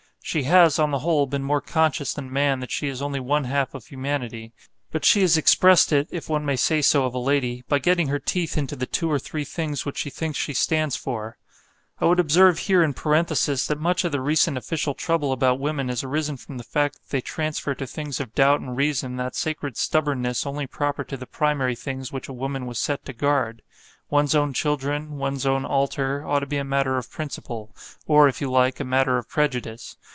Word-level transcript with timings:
She 0.23 0.43
has, 0.43 0.79
on 0.79 0.91
the 0.91 0.99
whole, 0.99 1.25
been 1.25 1.43
more 1.43 1.59
conscious 1.59 2.13
than 2.13 2.31
man 2.31 2.59
that 2.61 2.71
she 2.71 2.87
is 2.87 3.01
only 3.01 3.19
one 3.19 3.43
half 3.45 3.73
of 3.73 3.87
humanity; 3.87 4.53
but 4.89 5.03
she 5.03 5.19
has 5.21 5.35
expressed 5.35 5.91
it 5.91 6.07
(if 6.09 6.29
one 6.29 6.45
may 6.45 6.55
say 6.55 6.81
so 6.81 7.03
of 7.05 7.13
a 7.13 7.19
lady) 7.19 7.65
by 7.67 7.79
getting 7.79 8.07
her 8.07 8.19
teeth 8.19 8.57
into 8.57 8.77
the 8.77 8.85
two 8.85 9.11
or 9.11 9.19
three 9.19 9.43
things 9.43 9.83
which 9.85 9.97
she 9.97 10.09
thinks 10.09 10.37
she 10.37 10.53
stands 10.53 10.95
for. 10.95 11.37
I 11.99 12.05
would 12.05 12.19
observe 12.19 12.59
here 12.59 12.81
in 12.81 12.93
parenthesis 12.93 13.65
that 13.67 13.79
much 13.79 14.05
of 14.05 14.13
the 14.13 14.21
recent 14.21 14.57
official 14.57 14.93
trouble 14.93 15.33
about 15.33 15.59
women 15.59 15.89
has 15.89 16.01
arisen 16.03 16.37
from 16.37 16.57
the 16.57 16.63
fact 16.63 16.93
that 17.01 17.09
they 17.09 17.19
transfer 17.21 17.75
to 17.75 17.87
things 17.87 18.21
of 18.21 18.33
doubt 18.35 18.61
and 18.61 18.77
reason 18.77 19.17
that 19.17 19.35
sacred 19.35 19.75
stubbornness 19.75 20.45
only 20.45 20.67
proper 20.67 21.03
to 21.03 21.17
the 21.17 21.27
primary 21.27 21.75
things 21.75 22.13
which 22.13 22.29
a 22.29 22.33
woman 22.33 22.65
was 22.67 22.79
set 22.79 23.03
to 23.05 23.11
guard. 23.11 23.63
One's 24.09 24.35
own 24.35 24.53
children, 24.53 25.17
one's 25.17 25.45
own 25.45 25.65
altar, 25.65 26.25
ought 26.25 26.39
to 26.39 26.45
be 26.45 26.57
a 26.57 26.63
matter 26.63 26.97
of 26.97 27.11
principle 27.11 27.75
or 28.05 28.29
if 28.29 28.39
you 28.39 28.49
like, 28.49 28.79
a 28.79 28.85
matter 28.85 29.17
of 29.17 29.27
prejudice. 29.27 29.97